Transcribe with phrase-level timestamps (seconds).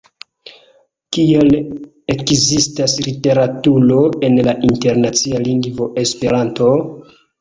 [1.17, 1.51] Kial
[2.13, 6.73] ekzistas literaturo en la internacia lingvo Esperanto?